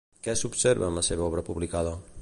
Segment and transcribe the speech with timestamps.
[0.27, 1.95] Què s'observa en la seva obra publicada?